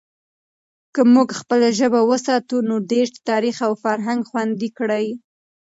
[0.93, 5.07] که موږ خپله ژبه وساتو، نو دیرش تاریخ او فرهنگ خوندي کړي.